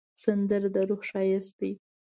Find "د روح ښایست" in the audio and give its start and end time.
0.75-1.53